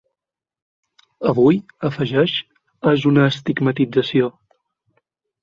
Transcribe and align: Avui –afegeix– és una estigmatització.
Avui 1.31 1.59
–afegeix– 1.75 2.39
és 2.93 3.07
una 3.11 3.27
estigmatització. 3.35 4.33